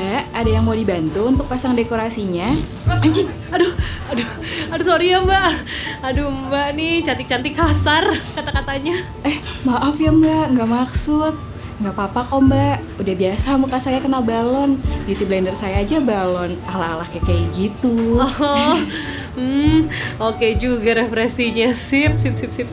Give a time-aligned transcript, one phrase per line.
[0.00, 2.48] Mbak, ada yang mau dibantu untuk pasang dekorasinya?
[3.04, 3.68] Anjing, aduh,
[4.08, 4.28] aduh,
[4.72, 5.52] aduh sorry ya mbak
[6.00, 8.96] Aduh mbak nih cantik-cantik kasar kata-katanya
[9.28, 11.36] Eh, maaf ya Mbak, nggak maksud.
[11.84, 14.80] Nggak apa-apa kok Mbak, udah biasa muka saya kena balon.
[15.04, 17.92] Beauty blender saya aja balon, ala-ala kayak kayak gitu.
[18.24, 18.80] Oh,
[19.36, 19.84] hmm,
[20.16, 22.68] oke juga referensinya Sip, sip, sip, sip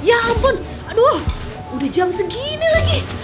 [0.00, 0.56] Ya ampun,
[0.88, 1.20] aduh,
[1.76, 3.21] udah jam segini lagi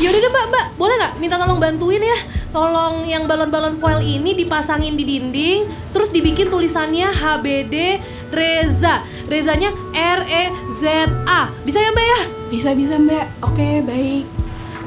[0.00, 2.18] Ya udah deh mbak, mbak, boleh nggak minta tolong bantuin ya
[2.56, 8.00] Tolong yang balon-balon foil ini dipasangin di dinding Terus dibikin tulisannya HBD
[8.32, 12.20] Reza Rezanya R-E-Z-A Bisa ya mbak ya?
[12.48, 14.24] Bisa-bisa Mbak, oke baik.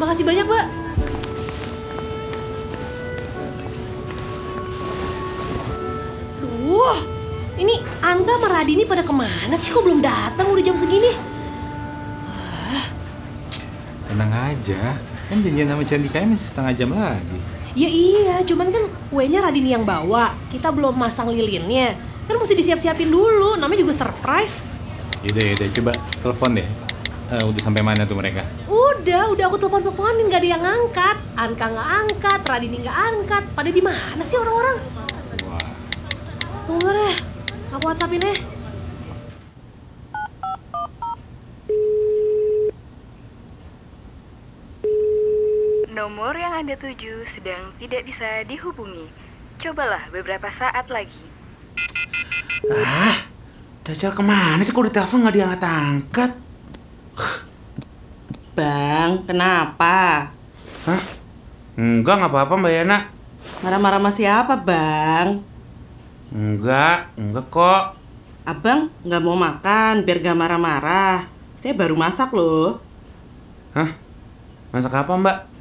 [0.02, 0.66] Makasih banyak mbak
[6.42, 6.98] Duh,
[7.62, 9.70] ini Anta sama Radini pada ke mana sih?
[9.70, 11.33] Kok belum datang udah jam segini?
[14.14, 14.94] Tenang aja,
[15.26, 17.38] kan janjian sama Candika masih setengah jam lagi.
[17.74, 20.38] Ya iya, cuman kan kuenya Radini yang bawa.
[20.54, 21.98] Kita belum masang lilinnya.
[22.30, 24.70] Kan mesti disiap-siapin dulu, namanya juga surprise.
[25.26, 25.92] Yaudah, yaudah, coba
[26.22, 26.68] telepon deh.
[27.34, 28.46] Eh, udah sampai mana tuh mereka?
[28.70, 31.18] Udah, udah aku telepon-teleponin gak ada yang angkat.
[31.34, 33.44] Anka nggak angkat, Radini nggak angkat.
[33.58, 34.78] Pada di mana sih orang-orang?
[35.50, 35.70] Wah,
[36.70, 37.16] Tunggu deh,
[37.74, 38.53] aku whatsappin deh
[46.04, 49.08] Nomor yang Anda tuju sedang tidak bisa dihubungi.
[49.56, 51.24] Cobalah beberapa saat lagi.
[52.68, 53.24] Ah,
[53.88, 54.76] Cacal ke mana sih?
[54.76, 56.32] Kok ditelepon nggak diangkat-angkat?
[58.52, 60.28] Bang, kenapa?
[60.84, 61.02] Hah?
[61.80, 62.98] Enggak, nggak apa-apa Mbak Yana.
[63.64, 65.40] Marah-marah sama siapa, Bang?
[66.36, 67.96] Enggak, enggak kok.
[68.44, 71.24] Abang nggak mau makan biar gak marah-marah.
[71.56, 72.84] Saya baru masak loh.
[73.72, 73.88] Hah?
[74.76, 75.53] Masak apa Mbak?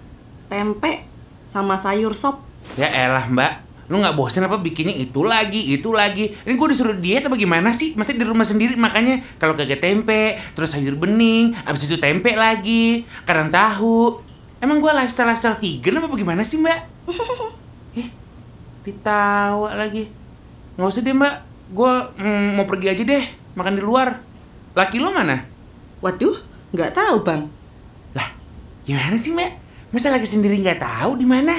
[0.52, 1.08] Tempe
[1.48, 2.44] sama sayur sop.
[2.76, 3.52] Ya elah Mbak,
[3.88, 6.28] lu nggak bosen apa bikinnya itu lagi, itu lagi.
[6.44, 7.96] Ini gue disuruh diet apa gimana sih?
[7.96, 13.08] Masih di rumah sendiri makanya kalau kagak tempe, terus sayur bening, abis itu tempe lagi,
[13.24, 14.20] karang tahu.
[14.60, 16.80] Emang gue lifestyle lifestyle vegan apa bagaimana sih Mbak?
[18.04, 18.08] eh,
[18.84, 20.04] ditawa lagi.
[20.76, 21.34] Nggak usah deh Mbak,
[21.72, 23.24] gue mm, mau pergi aja deh,
[23.56, 24.20] makan di luar.
[24.76, 25.48] Laki lo mana?
[26.04, 26.36] Waduh,
[26.76, 27.48] nggak tahu, Bang.
[28.12, 28.28] Lah,
[28.84, 29.61] gimana sih Mbak?
[29.92, 31.53] Masa lagi sendiri nggak tahu di mana?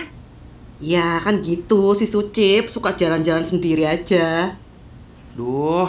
[0.81, 4.57] Ya kan gitu, si Sucip suka jalan-jalan sendiri aja.
[5.37, 5.85] Duh,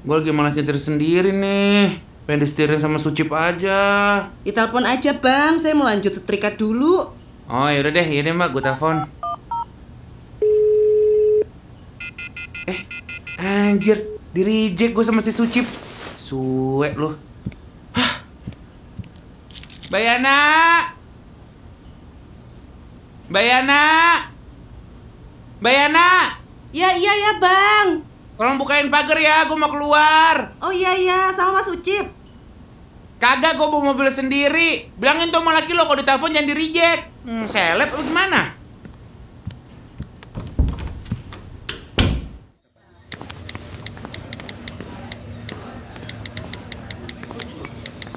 [0.00, 2.00] gue lagi malas nyetir sendiri nih.
[2.24, 3.78] Pengen disetirin sama Sucip aja.
[4.48, 5.60] Ya telepon aja, Bang.
[5.60, 7.12] Saya mau lanjut setrika dulu.
[7.52, 8.96] Oh yaudah deh, yaudah mbak, gue telepon.
[12.64, 12.80] Eh,
[13.36, 14.00] anjir,
[14.32, 15.68] di reject gue sama si Sucip.
[16.16, 17.12] Suwe lu.
[17.92, 18.24] Hah.
[19.92, 20.40] Bayana!
[23.32, 24.28] Bayana!
[25.64, 26.36] Bayana!
[26.68, 28.04] Ya, iya ya, Bang.
[28.36, 30.52] Tolong bukain pagar ya, gue mau keluar.
[30.60, 32.12] Oh iya iya, sama Mas Sucip.
[33.16, 34.92] Kagak, gue bawa mobil sendiri.
[35.00, 37.02] Bilangin tuh sama laki lo kalau ditelepon jangan di reject.
[37.24, 38.40] Hmm, seleb apa gimana?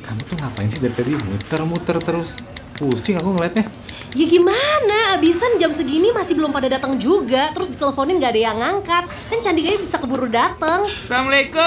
[0.03, 2.43] kamu tuh ngapain sih dari tadi muter-muter terus?
[2.75, 3.63] Pusing aku ngeliatnya.
[4.11, 8.55] Ya gimana, abisan jam segini masih belum pada datang juga Terus diteleponin gak ada yang
[8.55, 11.59] ngangkat Kan Candika bisa keburu datang Assalamualaikum.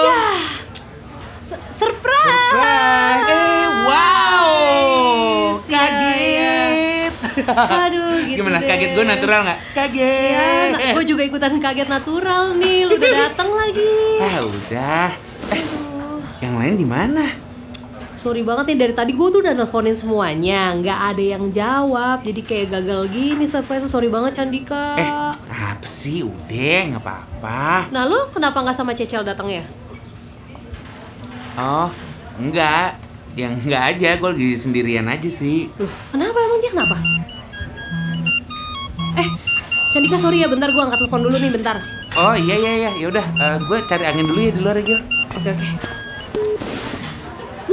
[0.00, 0.22] Ya,
[1.40, 3.26] s- surprise!
[3.28, 4.50] Eh, wow.
[5.56, 5.70] Surprise,
[6.34, 6.54] ya,
[7.06, 7.14] Kaget.
[7.78, 8.58] Aduh, gitu Gimana?
[8.58, 8.66] deh.
[8.68, 9.58] Kaget gue natural nggak?
[9.72, 10.30] Kaget.
[10.30, 13.94] Ya, nah, gue juga ikutan kaget natural nih, lu udah datang lagi.
[14.20, 15.08] Ah udah.
[15.50, 15.64] Eh,
[16.40, 17.22] yang lain di mana?
[18.18, 22.40] Sorry banget nih dari tadi gue tuh udah nelfonin semuanya, nggak ada yang jawab, jadi
[22.42, 23.86] kayak gagal gini surprise.
[23.86, 24.98] Sorry banget Candika.
[24.98, 26.26] Eh, apa sih?
[26.26, 27.94] Udah, nggak apa-apa.
[27.94, 29.62] Nah lu kenapa nggak sama Cecil datang ya?
[31.54, 31.86] Oh,
[32.42, 32.98] enggak.
[33.38, 35.70] Yang enggak aja, gue lagi sendirian aja sih.
[35.78, 36.96] Loh, kenapa emang dia kenapa?
[39.14, 39.28] Eh,
[39.94, 41.78] Candika sorry ya, bentar gue angkat telepon dulu nih, bentar.
[42.18, 43.22] Oh iya iya iya, yaudah.
[43.62, 44.98] gue cari angin dulu ya di luar Gil.
[45.38, 45.97] Oke oke.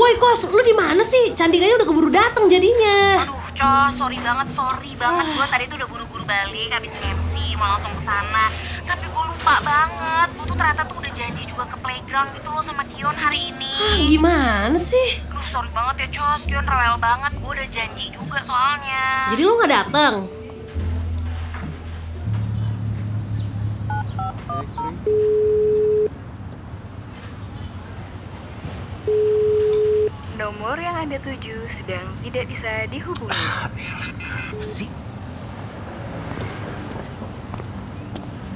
[0.05, 1.33] Woi kos, lu di mana sih?
[1.33, 3.25] Candikanya udah keburu datang jadinya.
[3.25, 5.25] Aduh, Cos, sorry banget, sorry banget.
[5.33, 8.45] Gue tadi tuh udah buru-buru balik habis MC, mau langsung ke sana.
[8.85, 10.27] Tapi gue lupa banget.
[10.37, 13.73] Gue tuh ternyata tuh udah janji juga ke playground gitu loh sama Kion hari ini.
[13.81, 15.25] Ah, gimana sih?
[15.25, 16.41] Aduh, sorry banget ya, Cos.
[16.45, 17.31] Kion rewel banget.
[17.41, 19.33] Gue udah janji juga soalnya.
[19.33, 20.29] Jadi lu nggak datang?
[24.69, 25.54] Nomor yang
[31.05, 33.29] Anda tuju sedang tidak bisa dihubungi.
[33.29, 34.89] Apa sih?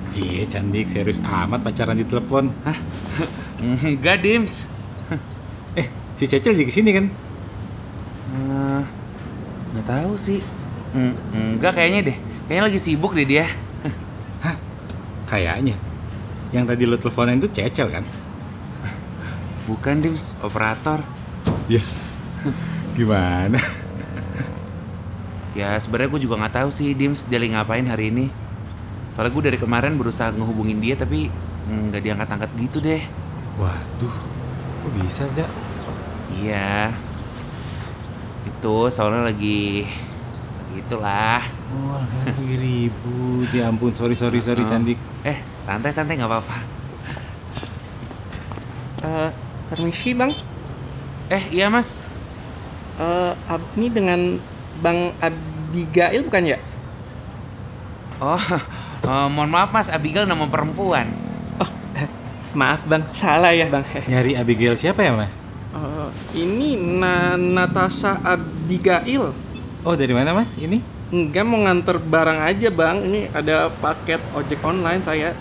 [0.09, 2.49] Cie, cantik, serius amat pacaran di telepon.
[2.65, 2.73] Hah?
[3.85, 4.65] Enggak, Dims.
[5.77, 5.85] Eh,
[6.17, 7.05] si Cecil juga ke sini kan?
[8.33, 8.81] Eh,
[9.77, 10.41] nggak tahu sih.
[10.97, 11.13] Mm,
[11.61, 12.17] enggak kayaknya deh.
[12.49, 13.45] Kayaknya lagi sibuk deh dia.
[15.29, 15.77] Kayaknya.
[16.49, 18.01] Yang tadi lo teleponin itu Cecil kan?
[19.69, 21.05] Bukan Dims, operator.
[21.69, 21.85] Ya,
[22.97, 23.59] gimana?
[25.57, 28.25] Ya sebenarnya gue juga nggak tahu sih Dims dia lagi ngapain hari ini.
[29.11, 31.27] Soalnya gue dari kemarin berusaha ngehubungin dia tapi
[31.67, 33.01] mm, nggak diangkat-angkat gitu deh.
[33.59, 34.15] Waduh,
[34.85, 35.49] kok bisa, Jak?
[36.39, 36.93] Iya.
[38.47, 39.83] Itu soalnya lagi
[40.71, 41.43] gitulah.
[41.73, 43.49] Oh, lagi ribut.
[43.51, 44.69] Ya ampun, sorry, sorry, sorry, Oh.
[44.69, 44.95] cantik.
[45.25, 46.57] Eh, santai-santai nggak apa-apa.
[49.03, 49.29] Eh,
[49.67, 50.31] permisi bang,
[51.29, 52.01] Eh, iya mas.
[52.99, 54.19] Eh, ab- ini dengan
[54.83, 56.59] Bang Abigail bukan ya?
[58.19, 58.35] Oh,
[59.07, 61.07] eh, mohon maaf mas, Abigail nama perempuan.
[61.55, 62.07] Oh, eh,
[62.51, 63.83] maaf bang, salah ya bang.
[64.11, 65.39] Nyari Abigail siapa ya, Mas?
[65.71, 69.31] eh, ini Na Natasha Abigail.
[69.87, 70.59] Oh, dari mana, Mas?
[70.59, 70.83] Ini?
[71.09, 75.31] Enggak mau nganter barang aja bang, ini ada paket ojek online saya.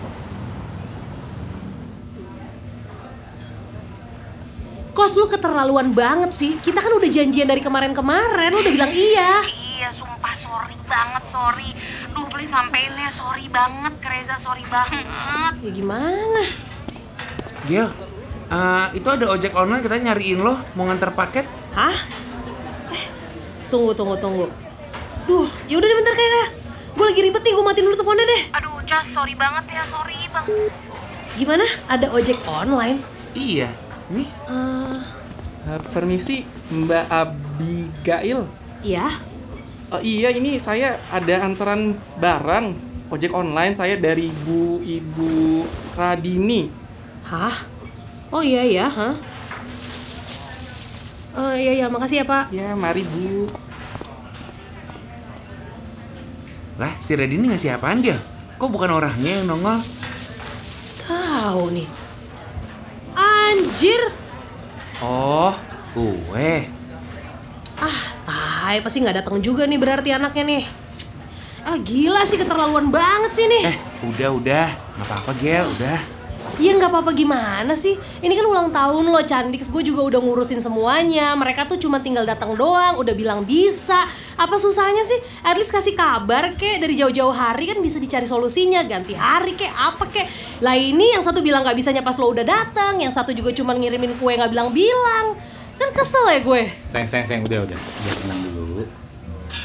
[4.99, 6.59] Kos lu keterlaluan banget sih.
[6.59, 9.47] Kita kan udah janjian dari kemarin-kemarin, lu udah bilang iya.
[9.47, 11.71] Iya, sumpah sorry banget, sorry.
[12.11, 15.07] Duh, beli sampein ya, sorry banget ke Reza, sorry banget.
[15.63, 16.43] Ya gimana?
[17.71, 17.87] Gil,
[18.51, 21.47] eh, itu ada ojek online kita nyariin lo mau nganter paket.
[21.79, 21.95] Hah?
[22.91, 23.05] Eh,
[23.71, 24.51] tunggu, tunggu, tunggu.
[25.31, 26.59] Duh, yaudah deh bentar kayak.
[26.99, 28.43] Gue lagi ribet nih, gue matiin dulu teleponnya deh.
[28.59, 30.47] Aduh, Jas, sorry banget ya, sorry bang.
[31.39, 31.63] Gimana?
[31.87, 32.99] Ada ojek online?
[33.39, 33.71] Iya,
[34.11, 34.29] nih.
[34.49, 34.97] Eh,
[35.69, 38.49] Eh, permisi Mbak Abigail.
[38.81, 39.05] iya.
[39.89, 42.73] Oh iya ini saya ada antaran barang
[43.09, 46.69] ojek online saya dari Bu Ibu Radini.
[47.25, 47.53] Hah?
[48.29, 49.13] Oh iya ya, hah?
[51.37, 52.45] Oh iya iya, makasih ya Pak.
[52.53, 53.49] Ya mari Bu.
[56.77, 58.17] Lah, si Redini ngasih apaan dia?
[58.57, 59.81] Kok bukan orangnya yang nongol?
[61.03, 61.89] Tahu nih.
[63.79, 64.11] Anjir.
[64.99, 65.55] Oh,
[65.95, 66.67] gue.
[67.79, 70.65] Ah, tai pasti nggak datang juga nih berarti anaknya nih.
[71.63, 73.71] Ah gila sih keterlaluan banget sih nih.
[73.71, 74.67] Eh, udah, udah.
[74.99, 76.18] Nggak apa-apa, Gel, udah.
[76.57, 78.01] Ya nggak apa-apa gimana sih?
[78.25, 81.37] Ini kan ulang tahun lo Candix, gue juga udah ngurusin semuanya.
[81.37, 84.09] Mereka tuh cuma tinggal datang doang, udah bilang bisa.
[84.41, 85.21] Apa susahnya sih?
[85.45, 89.71] At least kasih kabar kek dari jauh-jauh hari kan bisa dicari solusinya, ganti hari kek,
[89.71, 90.27] apa kek.
[90.65, 93.77] Lah ini yang satu bilang nggak bisanya pas lo udah datang, yang satu juga cuma
[93.77, 95.39] ngirimin kue nggak bilang-bilang.
[95.79, 96.63] Kan kesel ya gue.
[96.91, 97.79] Sayang, sayang, sayang, udah, udah.
[97.79, 98.83] Biar tenang dulu.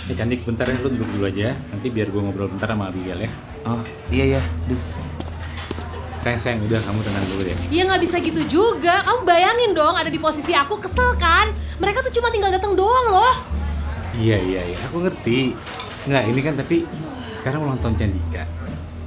[0.04, 1.58] Eh, cantik, bentar ya, lu duduk dulu aja.
[1.74, 3.30] Nanti biar gue ngobrol bentar sama Abigail ya.
[3.66, 3.82] Oh,
[4.14, 4.94] iya ya, Dims.
[6.24, 7.42] Sayang, sayang, udah kamu tenang dulu.
[7.68, 9.03] Ya nggak bisa gitu juga.
[9.03, 11.51] Kamu bayangin dong ada di posisi aku kesel kan?
[11.84, 13.36] Mereka tuh cuma tinggal datang doang loh.
[14.15, 14.77] Iya, iya, iya.
[14.88, 15.51] Aku ngerti.
[16.08, 16.88] Nggak, ini kan tapi
[17.36, 18.48] sekarang ulang tahun Candika.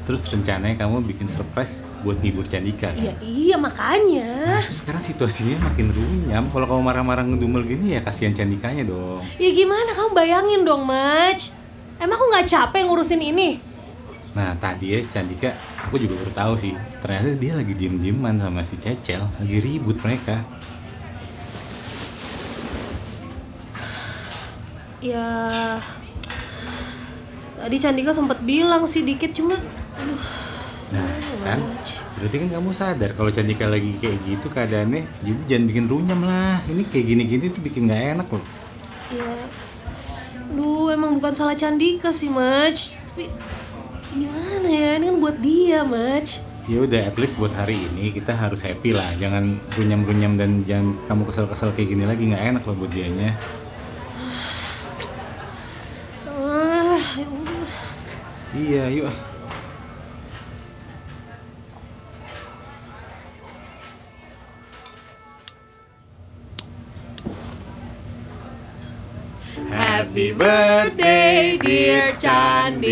[0.05, 2.93] Terus rencananya kamu bikin surprise buat ngibur Candika.
[2.93, 3.01] kan?
[3.01, 4.61] Iya iya makanya.
[4.69, 6.45] Terus sekarang situasinya makin runyam.
[6.53, 9.25] Kalau kamu marah-marah ngedumel gini ya kasihan Candikanya dong.
[9.41, 11.57] Ya gimana kamu bayangin dong, Maj.
[11.97, 13.57] Emang aku nggak capek ngurusin ini?
[14.37, 15.49] Nah tadi ya Candika,
[15.81, 16.77] aku juga baru tahu sih.
[17.01, 19.25] Ternyata dia lagi diem-dieman sama si Cecel.
[19.25, 20.45] Lagi ribut mereka.
[25.01, 25.25] Ya
[27.57, 29.57] tadi Candika sempat bilang sih dikit cuma
[29.97, 30.25] aduh
[30.87, 31.03] Nah
[31.43, 31.59] kan,
[32.15, 35.03] berarti kan kamu sadar kalau Candika lagi kayak gitu keadaannya.
[35.25, 36.63] Jadi jangan bikin runyam lah.
[36.71, 38.45] Ini kayak gini-gini tuh bikin nggak enak loh.
[39.11, 39.35] ya
[40.47, 42.95] Duh, emang bukan salah Candika sih, Maj.
[42.95, 43.27] Tapi
[44.15, 44.91] gimana ya?
[45.01, 46.43] Ini kan buat dia, Maj.
[46.67, 49.07] Ya udah, at least buat hari ini kita harus happy lah.
[49.23, 53.39] Jangan runyam-runyam dan jangan kamu kesel-kesel kayak gini lagi nggak enak loh buat dianya.
[56.27, 57.71] Ah, ya udah.
[58.55, 59.36] Iya, yuk.
[69.57, 72.85] Happy birthday, dear Candix.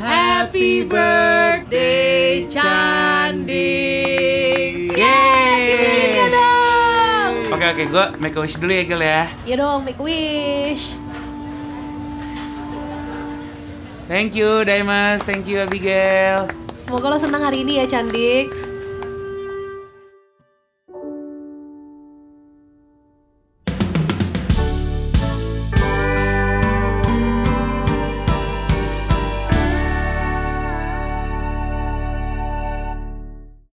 [0.00, 3.36] Happy birthday, Candix.
[4.96, 7.52] Yeay, ya dong.
[7.52, 9.28] Oke, oke, gue make a wish dulu ya, Gel ya.
[9.44, 10.96] Ya dong, make a wish.
[14.08, 15.20] Thank you, Dimas.
[15.20, 16.48] Thank you, Abigail.
[16.80, 18.79] Semoga lo senang hari ini ya, Candix.